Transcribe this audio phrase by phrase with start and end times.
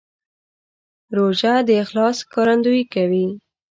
[1.17, 3.27] روژه د اخلاص ښکارندویي کوي.